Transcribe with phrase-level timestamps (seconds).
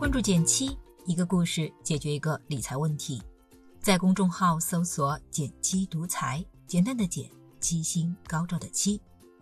[0.00, 3.22] 关注减七，一个故事解决一个理财问题。
[3.82, 7.30] 在公众号搜索“减七独裁，简单的减，
[7.60, 8.98] 七星高照的七。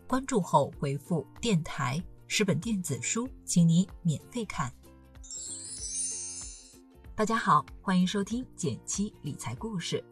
[0.09, 4.73] 关注后回复“电台”十本电子书，请你免费看。
[7.15, 10.05] 大家好，欢迎收听减七理财故事。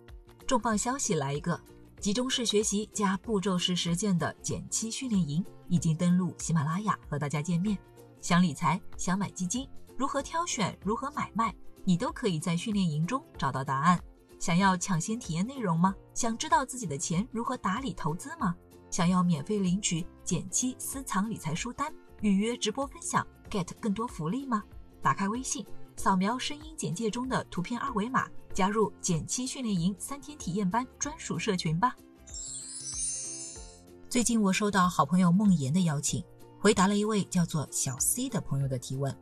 [0.47, 1.61] 重磅消息来一个！
[1.99, 7.77] 集中式学习加步骤式实践的减七训练营已经登陆喜马拉雅，和大家见面。
[8.21, 13.99] 想理财，想买基金，如何挑选，如何买卖，你都可以在训练营中找到答案。
[14.39, 15.95] 想要抢先体验内容吗？
[16.13, 18.55] 想知道自己的钱如何打理投资吗？
[18.91, 24.63] 想要免费领取减七私藏理财书单，预约直播分享，get 更多福利吗？
[25.01, 25.65] 打开微信，
[25.97, 28.29] 扫描声音简介中的图片二维码。
[28.53, 31.95] 加入减七训练营三天体验班专属社群吧。
[34.09, 36.25] 最近我收到好朋友梦妍的邀请，
[36.59, 39.15] 回答了一位叫做小 C 的朋友的提问：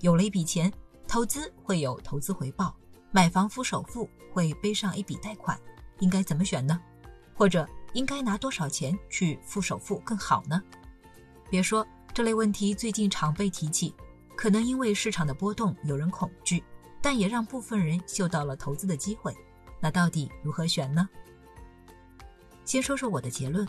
[0.00, 0.72] 有了一笔钱，
[1.06, 2.76] 投资会有投资回报，
[3.10, 5.58] 买房付首付会背上一笔贷款，
[6.00, 6.80] 应该怎么选呢？
[7.34, 10.62] 或者应该拿多少钱去付首付更好呢？
[11.50, 13.94] 别说这类问题最近常被提起，
[14.36, 16.62] 可能因为市场的波动，有人恐惧。
[17.00, 19.32] 但也让部分人嗅到了投资的机会，
[19.80, 21.08] 那到底如何选呢？
[22.64, 23.66] 先说说我的结论：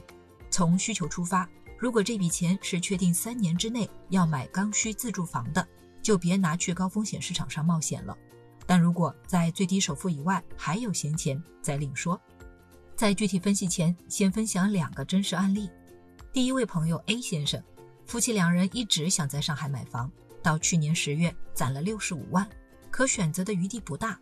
[0.49, 5.65] 从需求出发，如果这笔钱是确定三年之内要买刚需自住房的，
[6.09, 8.17] 就别拿去高风险市场上冒险了。
[8.65, 12.19] 但如果在最低首付以外还有闲钱，再另说。
[12.95, 15.69] 在具体分析前，先分享两个真实案例。
[16.33, 17.63] 第一位朋友 A 先生，
[18.07, 22.49] 夫妻两人一直想在上海买房，到去年十月攒了六十五万。
[22.89, 24.19] 可选择的余地不大。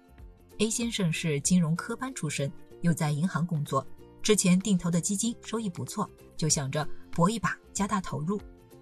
[0.58, 3.88] A 先生是金融科班出身，又在银行工作，
[4.22, 8.42] 之前定投的基金收益不错，就想着搏一把，加大投入，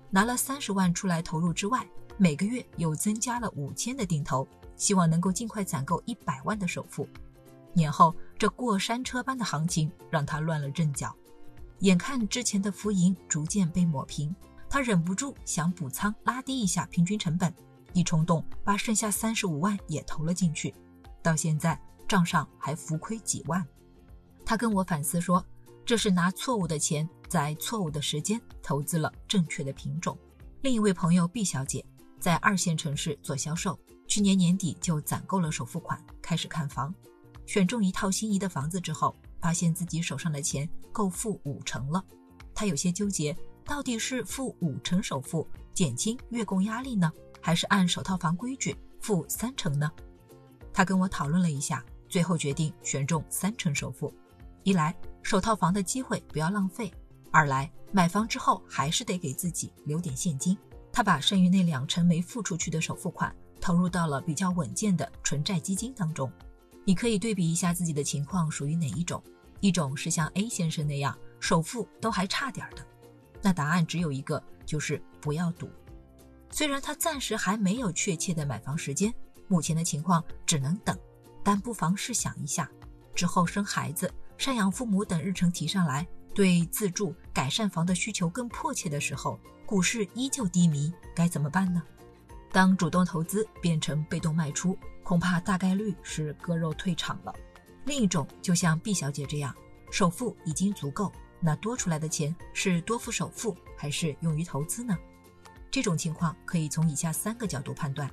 [0.09, 1.87] 拿了三十万出来投入之外，
[2.17, 7.07] 每个月又增加了五千的定投，希望能够尽快攒够一百万的首付。
[7.73, 11.13] 年后这过山车般的行情让他乱了阵脚，
[11.79, 14.33] 眼看之前的浮盈逐渐被抹平，
[14.69, 17.53] 他忍不住想补仓，拉低一下平均成本。
[17.91, 20.73] 一冲动，把剩下三十五万也投了进去，
[21.21, 23.65] 到现在账上还浮亏几万。
[24.45, 25.45] 他跟我反思说，
[25.85, 30.17] 这是拿错误的钱，在错误的时间投资了正确的品种。
[30.61, 31.85] 另一位朋友毕小姐
[32.25, 36.91] 在二线城市做销售，去年年底就攒够了首付款，开始看房，
[37.45, 42.03] 选中一套心仪的房子之后，发现自己手上的钱够付五成了。
[42.55, 47.13] 他有些纠结，到底是付五成首付减轻月供压力呢？
[47.39, 49.91] 还是按首套房规矩付三成呢？
[50.73, 54.11] 他跟我讨论了一下，最后决定选中三成首付。
[54.63, 56.91] 一来首套房的机会不要浪费，
[57.29, 60.57] 二来买房之后还是得给自己留点现金。
[60.95, 66.31] 他把剩余那两成没付出去的首付款投入到了比较稳健的纯债基金当中。
[66.85, 69.21] 你可以对比一下自己的情况属于哪一种？
[69.59, 72.87] 一种是像 A 先生那样首付都还差点的，
[73.41, 75.69] 那答案只有一个，就是不要赌。
[76.49, 79.13] 虽然他暂时还没有确切的买房时间，
[79.49, 80.97] 目前的情况只能等，
[81.43, 82.71] 但不妨试想一下，
[83.13, 91.81] 之后生孩子、赡养父母等日程提上来，对自住改善房的需求更迫切的时候，股市依旧低迷，该怎么办呢？
[92.51, 97.33] 当主动投资变成被动卖出，恐怕大概率是割肉退场了。
[97.85, 99.55] 另一种就像毕小姐这样，
[99.89, 101.09] 首付已经足够，
[101.39, 104.97] 那多出来的钱是多付首付，还是用于投资呢？
[105.71, 108.11] 这种情况可以从以下三个角度判断：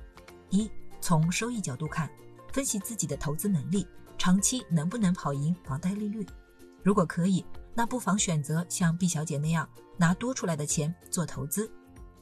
[0.49, 2.09] 一、从收益角度看，
[2.53, 3.85] 分析自己的投资能力，
[4.17, 6.25] 长期能不能跑赢房贷利率。
[6.83, 7.45] 如果可以，
[7.75, 9.67] 那不妨选择像毕小姐那样
[9.97, 11.71] 拿多出来的钱做投资，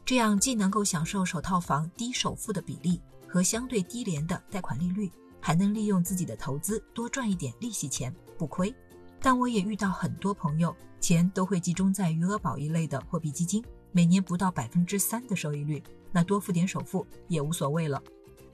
[0.05, 8.73] 这样既能够享受首套房低首付的比例和相对低廉的贷款利率，还能利用自己的投资多赚一点利息钱，不亏。
[9.19, 13.63] 但我也遇到很多朋友，钱都会集中在余额宝一类的货币基金。
[13.91, 18.01] 每年不到百分之三的收益率，那多付点首付也无所谓了。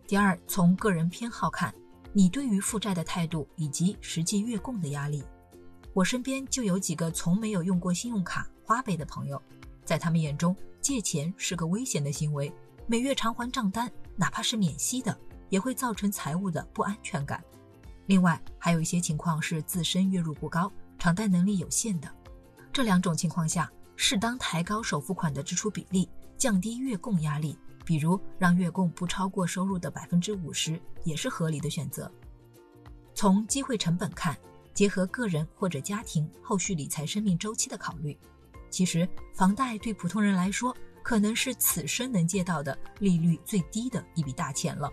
[0.07, 1.74] 第二，从个人偏好看，
[2.12, 5.24] 你对于负债的态度以及实际月供的压力。
[5.97, 9.41] 我身边就有几个从没有用过信用卡花呗的朋友，
[9.83, 12.53] 在他们眼中，借钱是个危险的行为，
[12.85, 15.17] 每月偿还账单，哪怕是免息的，
[15.49, 17.44] 也会造成财务的不安全感。
[18.05, 22.07] 另外，还有一些情况是自身月入不高，偿贷能力有限的。
[22.71, 23.67] 这两种情况下。
[23.99, 26.07] 适当抬高首付款的支出比例，
[26.38, 32.11] 降低月供压力，比如让月供不超过收入的百分之五十，也是合理的选择。
[33.15, 34.38] 从机会成本看，
[34.77, 38.15] 结合个人或者家庭后续理财生命周期的考虑，
[38.69, 40.71] 其实房贷对普通人来说
[41.01, 44.88] 可能是此生能借到的利率最低的一笔大钱了。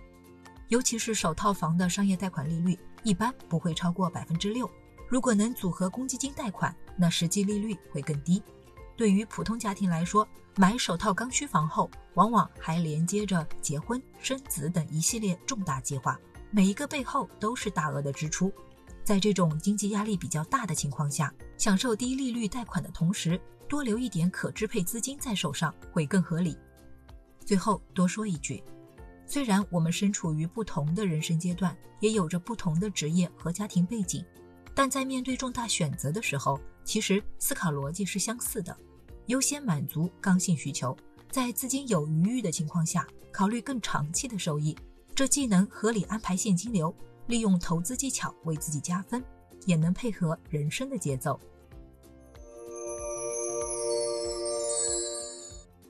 [0.69, 4.71] 尤其是首套房的商业贷款利率一般不会超过百分之六，
[5.07, 8.43] 如果能组合公积金贷款，那实际利率会更低。
[8.97, 10.27] 对于普通家庭来说，
[10.57, 16.19] 买首套刚需房后，往往还连接着结婚、生子等一系列重大计划，
[16.51, 18.51] 每一个背后都是大额的支出。
[19.05, 26.57] 在这种经济压力比较大的情况下，享受低利率贷款的同时，多留一点可支配资金在手上会更合理。
[27.45, 28.65] 最后多说一句，
[29.27, 34.25] 虽然我们身处于不同的人生阶段，也有着不同的职业和家庭背景，
[34.75, 38.75] 但在面对重大选择的时候，其实思考逻辑是相似的。
[39.27, 40.97] 优先满足刚性需求，
[41.31, 44.75] 在资金有余裕的情况下，考虑更长期的收益。
[45.15, 46.95] 这既能合理安排现金流，
[47.27, 49.23] 利用投资技巧为自己加分，
[49.67, 51.39] 也能配合人生的节奏。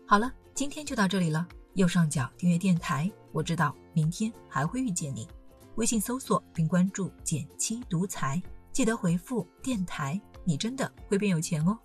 [0.06, 1.46] 好了，今天就到这里了。
[1.74, 5.26] 右上角订阅电台，我知道明天还会遇见你。
[5.74, 8.40] 微信搜索并关注“减七独裁，
[8.70, 11.76] 记得回复“电台”，你真的会变有钱哦。